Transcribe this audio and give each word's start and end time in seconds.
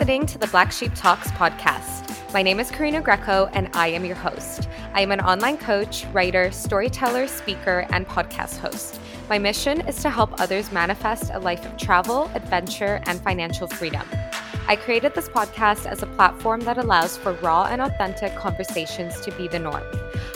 Listening 0.00 0.24
to 0.24 0.38
the 0.38 0.46
Black 0.46 0.72
Sheep 0.72 0.92
Talks 0.94 1.30
podcast. 1.32 2.32
My 2.32 2.42
name 2.42 2.58
is 2.58 2.70
Karina 2.70 3.02
Greco, 3.02 3.50
and 3.52 3.68
I 3.74 3.88
am 3.88 4.02
your 4.02 4.16
host. 4.16 4.66
I 4.94 5.02
am 5.02 5.12
an 5.12 5.20
online 5.20 5.58
coach, 5.58 6.06
writer, 6.14 6.50
storyteller, 6.50 7.26
speaker, 7.26 7.86
and 7.90 8.08
podcast 8.08 8.56
host. 8.56 8.98
My 9.28 9.38
mission 9.38 9.82
is 9.82 10.00
to 10.00 10.08
help 10.08 10.40
others 10.40 10.72
manifest 10.72 11.30
a 11.34 11.38
life 11.38 11.66
of 11.66 11.76
travel, 11.76 12.30
adventure, 12.34 13.02
and 13.04 13.20
financial 13.20 13.66
freedom. 13.66 14.06
I 14.66 14.76
created 14.76 15.14
this 15.14 15.28
podcast 15.28 15.84
as 15.84 16.02
a 16.02 16.06
platform 16.06 16.60
that 16.60 16.78
allows 16.78 17.18
for 17.18 17.34
raw 17.34 17.64
and 17.64 17.82
authentic 17.82 18.34
conversations 18.36 19.20
to 19.20 19.30
be 19.32 19.48
the 19.48 19.58
norm. 19.58 19.84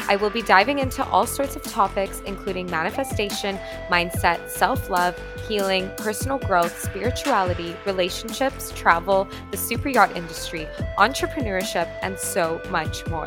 I 0.09 0.17
will 0.17 0.31
be 0.31 0.43
diving 0.43 0.81
into 0.81 1.05
all 1.07 1.27
sorts 1.27 1.57
of 1.57 1.63
topics, 1.63 2.21
including 2.27 2.71
manifestation, 2.71 3.59
mindset, 3.89 4.49
self 4.51 4.91
love, 4.91 5.19
healing, 5.49 5.91
personal 5.97 6.39
growth, 6.39 6.79
spirituality, 6.79 7.75
relationships, 7.87 8.71
travel, 8.73 9.29
the 9.51 9.57
super 9.57 9.89
yacht 9.89 10.15
industry, 10.17 10.67
entrepreneurship, 10.98 11.91
and 12.03 12.19
so 12.19 12.61
much 12.71 13.07
more. 13.07 13.27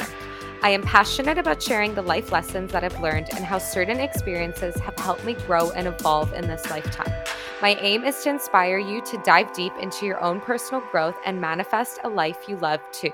I 0.63 0.71
am 0.71 0.81
passionate 0.81 1.37
about 1.37 1.61
sharing 1.61 1.93
the 1.93 2.01
life 2.01 2.31
lessons 2.31 2.71
that 2.71 2.83
I've 2.83 2.99
learned 2.99 3.27
and 3.35 3.45
how 3.45 3.59
certain 3.59 3.99
experiences 3.99 4.75
have 4.77 4.97
helped 4.97 5.23
me 5.23 5.33
grow 5.33 5.71
and 5.71 5.87
evolve 5.87 6.33
in 6.33 6.47
this 6.47 6.69
lifetime. 6.69 7.13
My 7.61 7.75
aim 7.75 8.03
is 8.03 8.21
to 8.23 8.29
inspire 8.29 8.77
you 8.77 9.01
to 9.01 9.21
dive 9.23 9.53
deep 9.53 9.73
into 9.79 10.05
your 10.05 10.21
own 10.21 10.41
personal 10.41 10.81
growth 10.91 11.17
and 11.25 11.39
manifest 11.41 11.99
a 12.03 12.09
life 12.09 12.37
you 12.47 12.57
love 12.57 12.81
too. 12.91 13.13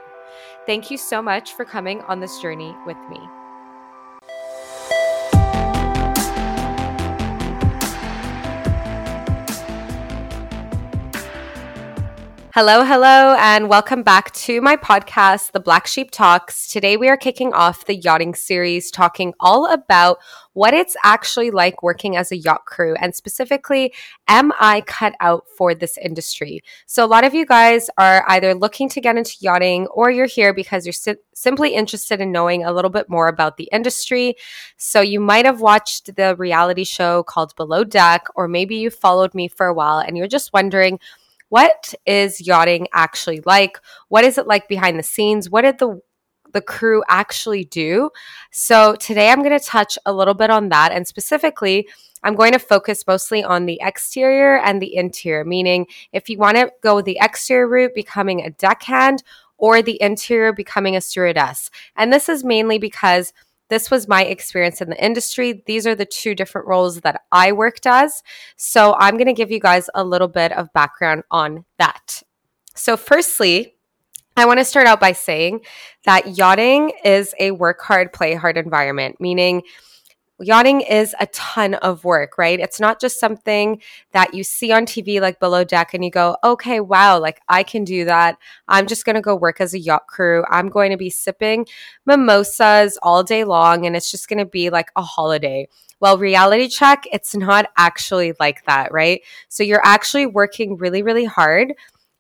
Thank 0.66 0.90
you 0.90 0.98
so 0.98 1.22
much 1.22 1.54
for 1.54 1.66
coming 1.66 2.02
on 2.04 2.20
this 2.20 2.40
journey 2.42 2.76
with 2.86 2.98
me. 3.10 3.20
Hello, 12.56 12.84
hello, 12.84 13.36
and 13.40 13.68
welcome 13.68 14.04
back 14.04 14.32
to 14.34 14.62
my 14.62 14.76
podcast, 14.78 15.54
The 15.54 15.60
Black 15.60 15.88
Sheep 15.88 16.12
Talks. 16.12 16.68
Today 16.68 16.98
we 16.98 17.10
are 17.10 17.18
kicking 17.18 17.52
off 17.52 17.86
the 17.86 17.96
yachting 17.96 18.36
series, 18.36 18.92
talking 18.92 19.34
all 19.40 19.74
about 19.74 20.20
what 20.54 20.76
it's 20.76 20.96
actually 21.04 21.50
like 21.50 21.82
working 21.82 22.16
as 22.16 22.32
a 22.32 22.38
yacht 22.38 22.66
crew, 22.68 22.94
and 23.02 23.16
specifically, 23.16 23.92
am 24.28 24.52
I 24.60 24.82
cut 24.82 25.16
out 25.20 25.46
for 25.58 25.74
this 25.74 25.98
industry? 25.98 26.62
So, 26.86 27.04
a 27.04 27.08
lot 27.08 27.24
of 27.24 27.34
you 27.34 27.44
guys 27.44 27.90
are 27.98 28.24
either 28.28 28.54
looking 28.54 28.88
to 28.90 29.02
get 29.02 29.18
into 29.18 29.36
yachting 29.40 29.88
or 29.88 30.12
you're 30.12 30.28
here 30.28 30.54
because 30.54 30.86
you're 30.86 30.94
si- 30.94 31.16
simply 31.34 31.74
interested 31.74 32.22
in 32.22 32.32
knowing 32.32 32.64
a 32.64 32.72
little 32.72 32.92
bit 32.92 33.10
more 33.10 33.30
about 33.30 33.58
the 33.58 33.68
industry. 33.72 34.36
So, 34.78 35.02
you 35.02 35.20
might 35.20 35.46
have 35.46 35.60
watched 35.60 36.16
the 36.16 36.36
reality 36.36 36.84
show 36.84 37.24
called 37.24 37.56
Below 37.56 37.84
Deck, 37.84 38.28
or 38.36 38.48
maybe 38.48 38.76
you 38.76 38.92
followed 38.92 39.34
me 39.34 39.48
for 39.48 39.66
a 39.66 39.74
while 39.74 39.98
and 39.98 40.16
you're 40.16 40.28
just 40.28 40.54
wondering, 40.54 41.00
what 41.54 41.94
is 42.08 42.42
yachting 42.42 42.88
actually 42.94 43.40
like? 43.46 43.78
What 44.10 44.24
is 44.24 44.40
it 44.40 44.48
like 44.48 44.68
behind 44.68 44.98
the 44.98 45.04
scenes? 45.04 45.52
What 45.52 45.62
did 45.62 45.78
the 45.78 46.02
the 46.52 46.62
crew 46.62 47.04
actually 47.08 47.64
do? 47.64 48.10
So 48.52 48.96
today 48.96 49.30
I'm 49.30 49.44
going 49.44 49.60
to 49.60 49.64
touch 49.64 50.00
a 50.04 50.14
little 50.14 50.34
bit 50.34 50.50
on 50.50 50.70
that 50.70 50.92
and 50.92 51.08
specifically 51.08 51.88
I'm 52.24 52.34
going 52.34 52.54
to 52.54 52.60
focus 52.60 53.06
mostly 53.06 53.44
on 53.44 53.68
the 53.68 53.80
exterior 53.84 54.58
and 54.58 54.82
the 54.82 54.96
interior, 54.96 55.46
meaning 55.46 55.86
if 56.12 56.28
you 56.28 56.40
want 56.40 56.58
to 56.58 56.72
go 56.82 57.02
the 57.02 57.20
exterior 57.22 57.68
route, 57.68 57.94
becoming 57.94 58.44
a 58.44 58.50
deckhand, 58.50 59.22
or 59.60 59.84
the 59.84 60.02
interior, 60.02 60.54
becoming 60.54 60.96
a 60.96 61.02
stewardess. 61.02 61.70
And 61.96 62.12
this 62.12 62.30
is 62.30 62.44
mainly 62.44 62.80
because 62.80 63.32
this 63.70 63.90
was 63.90 64.08
my 64.08 64.24
experience 64.24 64.82
in 64.82 64.90
the 64.90 65.04
industry. 65.04 65.64
These 65.66 65.88
are 65.88 65.96
the 65.96 66.06
two 66.06 66.36
different 66.36 66.68
roles 66.68 67.02
that 67.02 67.24
I 67.32 67.52
worked 67.52 67.88
as. 67.88 68.22
So 68.56 68.96
I'm 69.00 69.16
going 69.16 69.28
to 69.28 69.34
give 69.34 69.52
you 69.52 69.60
guys 69.60 69.90
a 69.96 70.04
little 70.04 70.28
bit 70.28 70.52
of 70.52 70.72
background 70.74 71.24
on 71.32 71.66
that. 71.80 72.22
So, 72.76 72.98
firstly, 72.98 73.76
I 74.36 74.46
want 74.46 74.60
to 74.60 74.66
start 74.66 74.88
out 74.88 75.00
by 75.00 75.12
saying 75.12 75.62
that 76.06 76.38
yachting 76.38 76.92
is 77.06 77.36
a 77.40 77.52
work 77.52 77.82
hard, 77.82 78.12
play 78.14 78.34
hard 78.34 78.58
environment, 78.58 79.18
meaning 79.20 79.62
yachting 80.40 80.82
is 80.82 81.16
a 81.20 81.28
ton 81.28 81.76
of 81.76 82.04
work, 82.04 82.38
right? 82.38 82.60
It's 82.60 82.80
not 82.80 83.00
just 83.00 83.20
something 83.20 83.82
that 84.12 84.34
you 84.34 84.44
see 84.44 84.72
on 84.72 84.86
TV 84.86 85.22
like 85.22 85.40
below 85.40 85.64
deck 85.64 85.94
and 85.94 86.04
you 86.04 86.12
go, 86.12 86.38
okay, 86.44 86.80
wow, 86.80 87.20
like 87.20 87.42
I 87.50 87.64
can 87.64 87.84
do 87.84 88.06
that. 88.06 88.38
I'm 88.68 88.88
just 88.88 89.06
going 89.06 89.16
to 89.16 89.22
go 89.22 89.36
work 89.36 89.62
as 89.62 89.74
a 89.74 89.80
yacht 89.80 90.08
crew. 90.08 90.44
I'm 90.50 90.70
going 90.70 90.92
to 90.92 90.98
be 90.98 91.10
sipping 91.10 91.66
mimosas 92.06 92.98
all 93.02 93.24
day 93.24 93.44
long 93.44 93.86
and 93.86 93.96
it's 93.96 94.12
just 94.12 94.28
going 94.28 94.40
to 94.40 94.46
be 94.46 94.70
like 94.70 94.90
a 94.96 95.02
holiday. 95.02 95.68
Well, 96.00 96.18
reality 96.18 96.68
check, 96.68 97.06
it's 97.14 97.36
not 97.36 97.68
actually 97.78 98.34
like 98.40 98.66
that, 98.66 98.92
right? 98.92 99.22
So 99.48 99.64
you're 99.64 99.86
actually 99.86 100.26
working 100.26 100.78
really, 100.78 101.02
really 101.02 101.26
hard. 101.26 101.74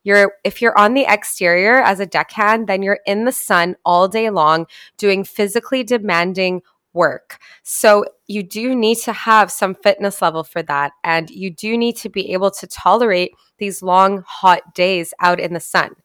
You're 0.03 0.34
if 0.44 0.62
you're 0.62 0.78
on 0.78 0.94
the 0.94 1.06
exterior 1.07 1.81
as 1.81 2.00
a 2.00 2.06
deckhand, 2.06 2.68
then 2.68 2.84
you're 2.84 3.00
in 3.06 3.25
the 3.25 3.31
sun 3.31 3.75
all 3.85 4.07
day 4.07 4.30
long 4.30 4.68
doing 4.97 5.24
physically 5.24 5.84
demanding 5.84 6.62
work. 6.93 7.39
So 7.63 8.05
you 8.27 8.43
do 8.43 8.75
need 8.75 8.99
to 8.99 9.13
have 9.13 9.51
some 9.51 9.75
fitness 9.75 10.21
level 10.21 10.43
for 10.43 10.61
that. 10.63 10.93
And 11.03 11.29
you 11.29 11.49
do 11.49 11.77
need 11.77 11.97
to 11.97 12.09
be 12.09 12.33
able 12.33 12.51
to 12.51 12.67
tolerate 12.67 13.31
these 13.57 13.81
long, 13.81 14.23
hot 14.27 14.73
days 14.73 15.13
out 15.19 15.39
in 15.39 15.53
the 15.53 15.59
sun. 15.59 15.95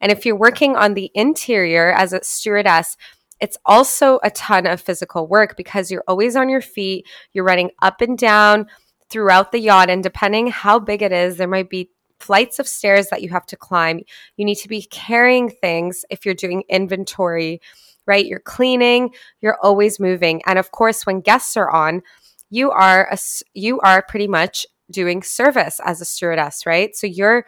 And 0.00 0.10
if 0.10 0.24
you're 0.24 0.36
working 0.36 0.76
on 0.76 0.94
the 0.94 1.10
interior 1.14 1.92
as 1.92 2.12
a 2.12 2.22
stewardess, 2.22 2.96
it's 3.40 3.58
also 3.66 4.18
a 4.22 4.30
ton 4.30 4.66
of 4.66 4.80
physical 4.80 5.26
work 5.26 5.56
because 5.56 5.90
you're 5.90 6.04
always 6.08 6.36
on 6.36 6.48
your 6.48 6.62
feet, 6.62 7.06
you're 7.32 7.44
running 7.44 7.70
up 7.82 8.00
and 8.00 8.16
down 8.16 8.66
throughout 9.10 9.52
the 9.52 9.60
yacht. 9.60 9.90
And 9.90 10.02
depending 10.02 10.48
how 10.48 10.78
big 10.78 11.02
it 11.02 11.12
is, 11.12 11.36
there 11.36 11.48
might 11.48 11.68
be 11.70 11.90
flights 12.18 12.58
of 12.58 12.66
stairs 12.66 13.08
that 13.08 13.22
you 13.22 13.28
have 13.30 13.46
to 13.46 13.56
climb. 13.56 14.00
You 14.36 14.44
need 14.44 14.56
to 14.56 14.68
be 14.68 14.82
carrying 14.82 15.50
things 15.50 16.04
if 16.10 16.24
you're 16.24 16.34
doing 16.34 16.64
inventory 16.68 17.60
right? 18.06 18.24
You're 18.24 18.40
cleaning, 18.40 19.10
you're 19.40 19.58
always 19.62 20.00
moving. 20.00 20.42
And 20.46 20.58
of 20.58 20.70
course, 20.70 21.06
when 21.06 21.20
guests 21.20 21.56
are 21.56 21.70
on, 21.70 22.02
you 22.50 22.70
are 22.70 23.08
a, 23.10 23.18
you 23.54 23.80
are 23.80 24.02
pretty 24.02 24.28
much 24.28 24.66
doing 24.90 25.22
service 25.22 25.80
as 25.84 26.00
a 26.00 26.04
stewardess, 26.04 26.64
right? 26.66 26.94
So 26.94 27.06
you're 27.06 27.44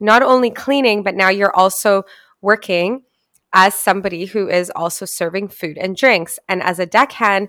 not 0.00 0.22
only 0.22 0.50
cleaning, 0.50 1.02
but 1.02 1.14
now 1.14 1.28
you're 1.28 1.54
also 1.54 2.04
working 2.40 3.02
as 3.52 3.74
somebody 3.74 4.26
who 4.26 4.48
is 4.48 4.70
also 4.74 5.04
serving 5.04 5.48
food 5.48 5.78
and 5.78 5.96
drinks. 5.96 6.38
And 6.48 6.62
as 6.62 6.78
a 6.78 6.86
deckhand, 6.86 7.48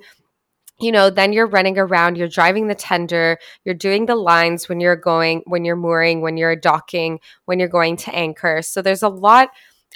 you 0.79 0.91
know, 0.91 1.09
then 1.09 1.33
you're 1.33 1.47
running 1.47 1.77
around, 1.77 2.17
you're 2.17 2.29
driving 2.29 2.67
the 2.67 2.75
tender, 2.75 3.37
you're 3.65 3.75
doing 3.75 4.05
the 4.05 4.15
lines 4.15 4.69
when 4.69 4.79
you're 4.79 4.95
going, 4.95 5.41
when 5.45 5.65
you're 5.65 5.75
mooring, 5.75 6.21
when 6.21 6.37
you're 6.37 6.55
docking, 6.55 7.19
when 7.45 7.59
you're 7.59 7.67
going 7.67 7.97
to 7.97 8.15
anchor. 8.15 8.61
So 8.61 8.81
there's 8.81 9.03
a 9.03 9.09
lot 9.09 9.49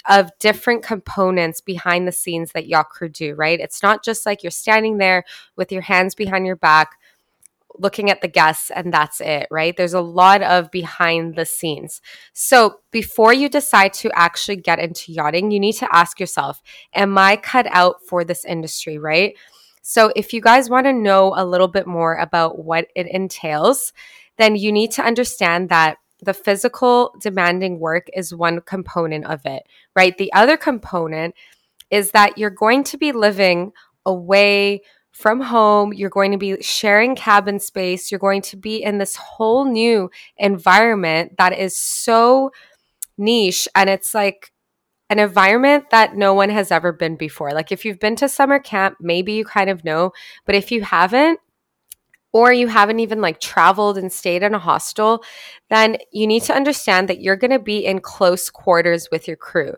of 0.08 0.30
different 0.38 0.82
components 0.82 1.60
behind 1.60 2.06
the 2.06 2.12
scenes 2.12 2.52
that 2.52 2.68
crew 2.90 3.08
do, 3.08 3.34
right? 3.34 3.60
It's 3.60 3.82
not 3.82 4.04
just 4.04 4.26
like 4.26 4.42
you're 4.42 4.50
standing 4.50 4.98
there 4.98 5.24
with 5.56 5.72
your 5.72 5.82
hands 5.82 6.14
behind 6.14 6.46
your 6.46 6.56
back 6.56 6.98
looking 7.78 8.10
at 8.10 8.20
the 8.20 8.28
guests 8.28 8.70
and 8.70 8.92
that's 8.92 9.20
it, 9.20 9.48
right? 9.50 9.76
There's 9.76 9.94
a 9.94 10.00
lot 10.00 10.42
of 10.42 10.70
behind 10.70 11.34
the 11.34 11.44
scenes. 11.44 12.00
So 12.32 12.80
before 12.90 13.32
you 13.32 13.48
decide 13.48 13.92
to 13.94 14.10
actually 14.14 14.56
get 14.56 14.78
into 14.78 15.12
yachting, 15.12 15.50
you 15.50 15.60
need 15.60 15.74
to 15.74 15.94
ask 15.94 16.20
yourself, 16.20 16.62
am 16.94 17.18
I 17.18 17.36
cut 17.36 17.66
out 17.70 17.96
for 18.08 18.24
this 18.24 18.44
industry, 18.44 18.98
right? 18.98 19.34
So 19.82 20.12
if 20.16 20.32
you 20.32 20.40
guys 20.40 20.70
want 20.70 20.86
to 20.86 20.92
know 20.92 21.34
a 21.36 21.44
little 21.44 21.68
bit 21.68 21.86
more 21.86 22.16
about 22.16 22.64
what 22.64 22.86
it 22.94 23.06
entails, 23.06 23.92
then 24.38 24.56
you 24.56 24.72
need 24.72 24.92
to 24.92 25.02
understand 25.02 25.68
that 25.68 25.98
the 26.24 26.34
physical 26.34 27.14
demanding 27.20 27.78
work 27.78 28.08
is 28.14 28.34
one 28.34 28.60
component 28.60 29.26
of 29.26 29.40
it, 29.44 29.62
right? 29.94 30.16
The 30.16 30.32
other 30.32 30.56
component 30.56 31.34
is 31.90 32.10
that 32.12 32.38
you're 32.38 32.50
going 32.50 32.84
to 32.84 32.96
be 32.96 33.12
living 33.12 33.72
away 34.06 34.82
from 35.12 35.40
home. 35.40 35.92
You're 35.92 36.10
going 36.10 36.32
to 36.32 36.38
be 36.38 36.60
sharing 36.60 37.14
cabin 37.14 37.60
space. 37.60 38.10
You're 38.10 38.18
going 38.18 38.42
to 38.42 38.56
be 38.56 38.82
in 38.82 38.98
this 38.98 39.16
whole 39.16 39.64
new 39.64 40.10
environment 40.36 41.36
that 41.38 41.56
is 41.56 41.76
so 41.76 42.50
niche. 43.16 43.68
And 43.74 43.88
it's 43.88 44.12
like 44.14 44.52
an 45.10 45.18
environment 45.20 45.90
that 45.90 46.16
no 46.16 46.34
one 46.34 46.50
has 46.50 46.72
ever 46.72 46.92
been 46.92 47.16
before. 47.16 47.52
Like 47.52 47.70
if 47.70 47.84
you've 47.84 48.00
been 48.00 48.16
to 48.16 48.28
summer 48.28 48.58
camp, 48.58 48.96
maybe 49.00 49.34
you 49.34 49.44
kind 49.44 49.70
of 49.70 49.84
know. 49.84 50.12
But 50.46 50.56
if 50.56 50.72
you 50.72 50.82
haven't, 50.82 51.38
or 52.34 52.52
you 52.52 52.66
haven't 52.66 52.98
even 52.98 53.20
like 53.20 53.40
traveled 53.40 53.96
and 53.96 54.12
stayed 54.12 54.42
in 54.42 54.54
a 54.54 54.58
hostel, 54.58 55.24
then 55.70 55.96
you 56.10 56.26
need 56.26 56.42
to 56.42 56.52
understand 56.52 57.08
that 57.08 57.20
you're 57.20 57.36
going 57.36 57.52
to 57.52 57.60
be 57.60 57.86
in 57.86 58.00
close 58.00 58.50
quarters 58.50 59.08
with 59.12 59.28
your 59.28 59.36
crew. 59.36 59.72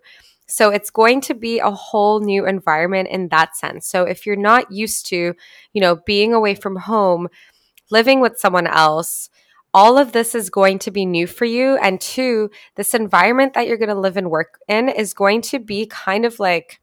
So 0.49 0.71
it's 0.71 0.91
going 0.91 1.21
to 1.23 1.35
be 1.35 1.59
a 1.59 1.71
whole 1.71 2.21
new 2.21 2.47
environment 2.47 3.11
in 3.11 3.29
that 3.29 3.57
sense. 3.57 3.87
So 3.87 4.05
if 4.05 4.25
you're 4.25 4.37
not 4.37 4.73
used 4.73 5.05
to, 5.09 5.35
you 5.75 5.81
know, 5.83 5.97
being 6.07 6.33
away 6.33 6.55
from 6.55 6.77
home, 6.77 7.29
living 7.91 8.21
with 8.21 8.39
someone 8.39 8.67
else, 8.67 9.29
all 9.75 9.99
of 9.99 10.13
this 10.13 10.35
is 10.35 10.49
going 10.49 10.79
to 10.79 10.91
be 10.91 11.05
new 11.05 11.27
for 11.27 11.45
you. 11.45 11.77
And 11.77 12.01
two, 12.01 12.51
this 12.77 12.95
environment 12.95 13.53
that 13.53 13.69
you're 13.69 13.77
going 13.77 13.91
to 13.91 14.01
live 14.01 14.17
and 14.17 14.31
work 14.31 14.59
in 14.67 14.89
is 14.89 15.13
going 15.13 15.43
to 15.43 15.59
be 15.59 15.85
kind 15.85 16.25
of 16.25 16.41
like 16.41 16.81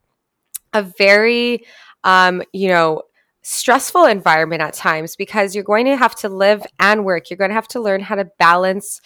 a 0.72 0.84
very, 0.84 1.66
um, 2.04 2.44
you 2.54 2.68
know, 2.68 3.04
stressful 3.44 4.06
environment 4.06 4.62
at 4.62 4.74
times 4.74 5.16
because 5.16 5.54
you're 5.54 5.64
going 5.64 5.86
to 5.86 5.98
have 5.98 6.16
to 6.16 6.30
live 6.30 6.66
and 6.80 7.06
work. 7.06 7.30
You're 7.30 7.38
going 7.38 7.50
to 7.50 7.56
have 7.56 7.68
to 7.70 7.82
learn 7.82 8.02
how 8.02 8.16
to 8.16 8.30
balance 8.40 9.02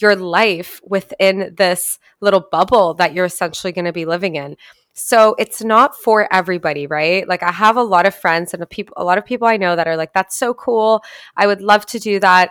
your 0.00 0.16
life 0.16 0.80
within 0.84 1.54
this 1.56 1.98
little 2.20 2.44
bubble 2.50 2.94
that 2.94 3.14
you're 3.14 3.24
essentially 3.24 3.72
going 3.72 3.84
to 3.84 3.92
be 3.92 4.06
living 4.06 4.36
in. 4.36 4.56
So 4.94 5.34
it's 5.38 5.62
not 5.62 5.96
for 5.96 6.32
everybody, 6.32 6.86
right? 6.86 7.26
Like 7.28 7.42
I 7.42 7.52
have 7.52 7.76
a 7.76 7.82
lot 7.82 8.06
of 8.06 8.14
friends 8.14 8.54
and 8.54 8.62
a 8.62 8.66
people 8.66 8.94
a 8.96 9.04
lot 9.04 9.18
of 9.18 9.24
people 9.24 9.46
I 9.46 9.56
know 9.56 9.76
that 9.76 9.88
are 9.88 9.96
like 9.96 10.12
that's 10.12 10.36
so 10.36 10.54
cool. 10.54 11.02
I 11.36 11.46
would 11.46 11.60
love 11.60 11.84
to 11.86 11.98
do 11.98 12.20
that. 12.20 12.50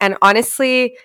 And 0.00 0.16
honestly, 0.20 0.96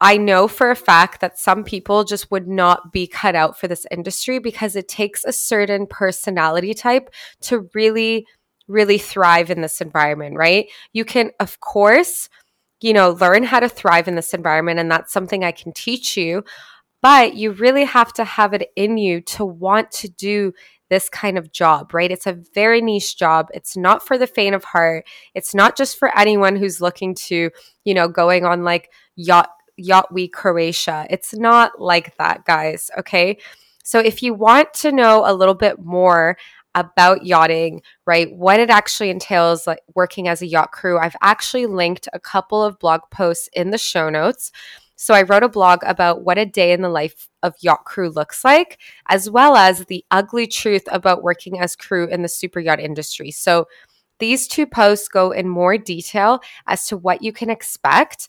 I 0.00 0.18
know 0.18 0.46
for 0.46 0.70
a 0.70 0.76
fact 0.76 1.22
that 1.22 1.38
some 1.38 1.64
people 1.64 2.04
just 2.04 2.30
would 2.30 2.46
not 2.46 2.92
be 2.92 3.06
cut 3.06 3.34
out 3.34 3.58
for 3.58 3.66
this 3.66 3.86
industry 3.90 4.38
because 4.38 4.76
it 4.76 4.88
takes 4.88 5.24
a 5.24 5.32
certain 5.32 5.86
personality 5.86 6.74
type 6.74 7.08
to 7.42 7.70
really 7.72 8.26
really 8.68 8.98
thrive 8.98 9.50
in 9.50 9.60
this 9.60 9.80
environment, 9.80 10.36
right? 10.36 10.68
You 10.92 11.04
can 11.04 11.30
of 11.40 11.60
course, 11.60 12.28
you 12.80 12.92
know, 12.92 13.10
learn 13.12 13.44
how 13.44 13.60
to 13.60 13.68
thrive 13.68 14.08
in 14.08 14.16
this 14.16 14.34
environment 14.34 14.80
and 14.80 14.90
that's 14.90 15.12
something 15.12 15.44
I 15.44 15.52
can 15.52 15.72
teach 15.72 16.16
you 16.16 16.44
but 17.02 17.36
you 17.36 17.52
really 17.52 17.84
have 17.84 18.12
to 18.14 18.24
have 18.24 18.52
it 18.52 18.70
in 18.74 18.98
you 18.98 19.20
to 19.20 19.44
want 19.44 19.92
to 19.92 20.08
do 20.08 20.52
this 20.88 21.08
kind 21.08 21.38
of 21.38 21.52
job, 21.52 21.94
right? 21.94 22.10
It's 22.10 22.26
a 22.26 22.38
very 22.54 22.80
niche 22.80 23.16
job. 23.16 23.48
It's 23.54 23.76
not 23.76 24.06
for 24.06 24.18
the 24.18 24.26
faint 24.26 24.54
of 24.54 24.64
heart. 24.64 25.06
It's 25.32 25.54
not 25.54 25.76
just 25.76 25.98
for 25.98 26.16
anyone 26.18 26.56
who's 26.56 26.80
looking 26.80 27.14
to, 27.26 27.50
you 27.84 27.94
know, 27.94 28.08
going 28.08 28.44
on 28.44 28.64
like 28.64 28.90
yacht 29.14 29.50
yacht 29.76 30.12
week 30.12 30.32
Croatia. 30.32 31.06
It's 31.10 31.32
not 31.34 31.80
like 31.80 32.16
that, 32.16 32.44
guys, 32.44 32.90
okay? 32.98 33.38
So 33.84 34.00
if 34.00 34.20
you 34.20 34.34
want 34.34 34.74
to 34.74 34.90
know 34.90 35.22
a 35.24 35.34
little 35.34 35.54
bit 35.54 35.78
more 35.78 36.36
about 36.76 37.26
yachting, 37.26 37.82
right? 38.06 38.32
What 38.32 38.60
it 38.60 38.70
actually 38.70 39.10
entails 39.10 39.66
like 39.66 39.80
working 39.94 40.28
as 40.28 40.42
a 40.42 40.46
yacht 40.46 40.70
crew. 40.70 40.98
I've 40.98 41.16
actually 41.22 41.66
linked 41.66 42.06
a 42.12 42.20
couple 42.20 42.62
of 42.62 42.78
blog 42.78 43.00
posts 43.10 43.48
in 43.54 43.70
the 43.70 43.78
show 43.78 44.10
notes. 44.10 44.52
So 44.94 45.14
I 45.14 45.22
wrote 45.22 45.42
a 45.42 45.48
blog 45.48 45.80
about 45.82 46.22
what 46.22 46.38
a 46.38 46.46
day 46.46 46.72
in 46.72 46.82
the 46.82 46.88
life 46.88 47.28
of 47.42 47.54
yacht 47.60 47.84
crew 47.84 48.10
looks 48.10 48.44
like, 48.44 48.78
as 49.08 49.28
well 49.28 49.56
as 49.56 49.86
the 49.86 50.04
ugly 50.10 50.46
truth 50.46 50.84
about 50.88 51.22
working 51.22 51.58
as 51.58 51.76
crew 51.76 52.06
in 52.08 52.22
the 52.22 52.28
super 52.28 52.60
yacht 52.60 52.80
industry. 52.80 53.30
So 53.30 53.66
these 54.18 54.46
two 54.46 54.66
posts 54.66 55.08
go 55.08 55.30
in 55.32 55.48
more 55.48 55.76
detail 55.76 56.40
as 56.66 56.86
to 56.88 56.96
what 56.96 57.22
you 57.22 57.32
can 57.32 57.50
expect. 57.50 58.28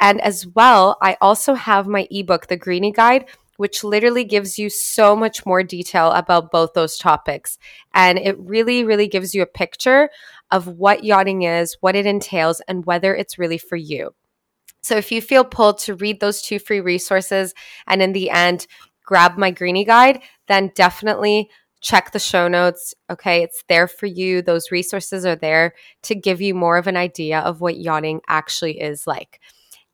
And 0.00 0.20
as 0.20 0.46
well, 0.46 0.98
I 1.02 1.16
also 1.20 1.54
have 1.54 1.86
my 1.86 2.06
ebook, 2.10 2.46
The 2.46 2.56
Greenie 2.56 2.92
Guide, 2.92 3.26
which 3.56 3.84
literally 3.84 4.24
gives 4.24 4.58
you 4.58 4.68
so 4.70 5.16
much 5.16 5.44
more 5.46 5.62
detail 5.62 6.12
about 6.12 6.50
both 6.50 6.72
those 6.74 6.98
topics. 6.98 7.58
And 7.94 8.18
it 8.18 8.38
really, 8.38 8.84
really 8.84 9.08
gives 9.08 9.34
you 9.34 9.42
a 9.42 9.46
picture 9.46 10.10
of 10.50 10.66
what 10.66 11.04
yachting 11.04 11.42
is, 11.42 11.76
what 11.80 11.96
it 11.96 12.06
entails, 12.06 12.60
and 12.68 12.84
whether 12.86 13.14
it's 13.14 13.38
really 13.38 13.58
for 13.58 13.76
you. 13.76 14.14
So 14.82 14.96
if 14.96 15.10
you 15.10 15.20
feel 15.20 15.44
pulled 15.44 15.78
to 15.80 15.96
read 15.96 16.20
those 16.20 16.40
two 16.40 16.58
free 16.58 16.80
resources 16.80 17.54
and 17.86 18.00
in 18.00 18.12
the 18.12 18.30
end 18.30 18.66
grab 19.04 19.36
my 19.36 19.50
greenie 19.50 19.84
guide, 19.84 20.20
then 20.48 20.70
definitely 20.74 21.50
check 21.80 22.12
the 22.12 22.18
show 22.18 22.48
notes. 22.48 22.94
Okay, 23.10 23.42
it's 23.42 23.64
there 23.68 23.88
for 23.88 24.06
you. 24.06 24.42
Those 24.42 24.70
resources 24.70 25.24
are 25.26 25.36
there 25.36 25.74
to 26.02 26.14
give 26.14 26.40
you 26.40 26.54
more 26.54 26.76
of 26.76 26.86
an 26.86 26.96
idea 26.96 27.40
of 27.40 27.60
what 27.60 27.78
yachting 27.78 28.20
actually 28.28 28.80
is 28.80 29.06
like. 29.06 29.40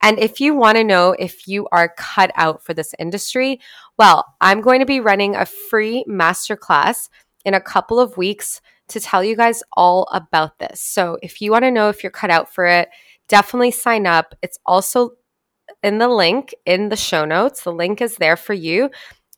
And 0.03 0.19
if 0.19 0.41
you 0.41 0.55
want 0.55 0.77
to 0.77 0.85
know 0.85 1.15
if 1.19 1.47
you 1.47 1.69
are 1.71 1.95
cut 1.97 2.33
out 2.35 2.65
for 2.65 2.75
this 2.75 2.95
industry, 2.99 3.61
well, 3.99 4.25
I'm 4.41 4.61
going 4.61 4.81
to 4.81 4.87
be 4.87 5.01
running 5.01 5.37
a 5.37 5.47
free 5.47 6.05
masterclass 6.09 7.09
in 7.45 7.55
a 7.55 7.61
couple 7.61 8.01
of 8.01 8.17
weeks 8.17 8.61
to 8.89 9.01
tell 9.01 9.23
you 9.23 9.37
guys 9.37 9.63
all 9.77 10.09
about 10.13 10.59
this. 10.59 10.81
So 10.81 11.19
if 11.23 11.41
you 11.41 11.53
want 11.53 11.65
to 11.65 11.71
know 11.71 11.89
if 11.89 12.03
you're 12.03 12.11
cut 12.11 12.31
out 12.31 12.53
for 12.53 12.67
it, 12.67 12.89
definitely 13.29 13.71
sign 13.71 14.07
up. 14.07 14.35
It's 14.43 14.59
also 14.67 15.13
in 15.83 15.99
the 15.99 16.09
link 16.09 16.55
in 16.67 16.89
the 16.89 16.97
show 16.97 17.25
notes. 17.25 17.63
The 17.63 17.73
link 17.73 18.01
is 18.01 18.17
there 18.17 18.37
for 18.37 18.55
you. 18.55 18.91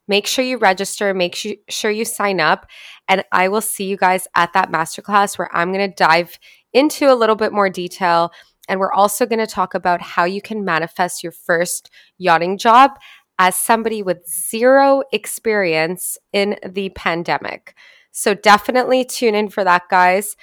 Make 0.07 0.27
sure 0.27 0.45
you 0.45 0.59
register, 0.59 1.15
make 1.15 1.37
sure 1.69 1.91
you 1.91 2.05
sign 2.05 2.39
up, 2.39 2.67
and 3.09 3.25
I 3.33 3.49
will 3.49 3.63
see 3.63 3.85
you 3.85 3.97
guys 3.97 4.29
at 4.35 4.53
that 4.53 4.71
masterclass 4.71 5.39
where 5.39 5.55
I'm 5.55 5.73
going 5.73 5.91
to 5.91 5.95
dive 5.95 6.39
into 6.75 7.11
a 7.11 7.15
little 7.15 7.37
bit 7.37 7.53
more 7.53 7.71
detail. 7.71 8.31
And 8.69 8.81
we're 8.81 8.93
also 8.93 9.27
going 9.27 9.41
to 9.41 9.47
talk 9.47 9.75
about 9.75 10.01
how 10.01 10.25
you 10.25 10.41
can 10.41 10.65
manifest 10.65 11.23
your 11.23 11.33
first 11.33 11.91
yachting 12.19 12.59
job 12.59 12.93
as 13.39 13.57
somebody 13.57 14.03
with 14.03 14.27
zero 14.29 15.03
experience 15.13 16.17
in 16.33 16.57
the 16.67 16.91
pandemic. 16.91 17.75
So 18.13 18.35
definitely 18.35 19.05
tune 19.05 19.35
in 19.35 19.49
for 19.49 19.65
that, 19.65 19.83
guys. 19.91 20.37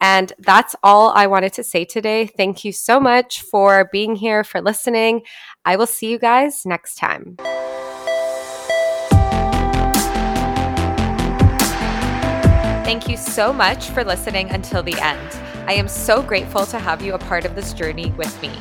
And 0.00 0.32
that's 0.38 0.76
all 0.82 1.10
I 1.10 1.26
wanted 1.26 1.54
to 1.54 1.64
say 1.64 1.84
today. 1.84 2.26
Thank 2.26 2.64
you 2.64 2.72
so 2.72 3.00
much 3.00 3.42
for 3.42 3.88
being 3.90 4.14
here, 4.14 4.44
for 4.44 4.60
listening. 4.60 5.22
I 5.64 5.76
will 5.76 5.86
see 5.86 6.10
you 6.10 6.18
guys 6.18 6.64
next 6.66 6.96
time. 6.96 7.36
Thank 12.86 13.08
you 13.08 13.16
so 13.16 13.52
much 13.52 13.88
for 13.88 14.04
listening 14.04 14.48
until 14.50 14.80
the 14.80 14.94
end. 15.00 15.40
I 15.66 15.72
am 15.72 15.88
so 15.88 16.22
grateful 16.22 16.64
to 16.66 16.78
have 16.78 17.02
you 17.02 17.14
a 17.14 17.18
part 17.18 17.44
of 17.44 17.56
this 17.56 17.72
journey 17.72 18.12
with 18.12 18.40
me. 18.40 18.52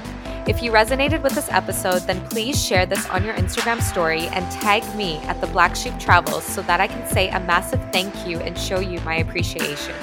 If 0.48 0.64
you 0.64 0.72
resonated 0.72 1.22
with 1.22 1.36
this 1.36 1.48
episode, 1.52 2.00
then 2.08 2.28
please 2.30 2.60
share 2.60 2.88
this 2.88 3.08
on 3.10 3.24
your 3.24 3.36
Instagram 3.36 3.84
story 3.84 4.22
and 4.30 4.50
tag 4.52 4.84
me 4.96 5.18
at 5.28 5.40
the 5.42 5.48
Black 5.48 5.76
Sheep 5.76 6.00
Travels 6.00 6.44
so 6.44 6.64
that 6.64 6.82
I 6.82 6.88
can 6.88 7.08
say 7.08 7.30
a 7.30 7.40
massive 7.42 7.80
thank 7.92 8.26
you 8.26 8.40
and 8.40 8.58
show 8.58 8.80
you 8.80 9.00
my 9.02 9.18
appreciation. 9.18 9.94